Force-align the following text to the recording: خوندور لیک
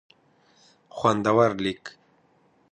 خوندور 0.97 1.49
لیک 1.63 1.83